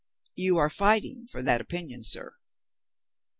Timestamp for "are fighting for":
0.57-1.43